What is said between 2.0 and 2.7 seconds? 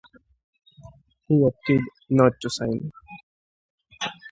not to